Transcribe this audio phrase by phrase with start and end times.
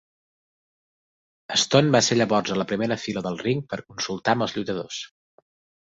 [1.65, 5.09] Stone va ser llavors a la primera fila del ring per consultar amb els lluitadors.